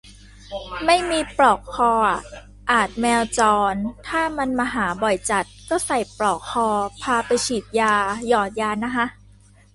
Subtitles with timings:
[0.85, 2.19] ไม่มีปลอกคออะ
[2.71, 3.39] อาจแมวจ
[3.73, 3.75] ร
[4.07, 6.67] ถ้ามันมาหาบ่อยจัดก็ใส่ปลอกคอ
[7.01, 7.93] พาไปฉีดยา
[8.27, 9.07] หยอดยานะฮะ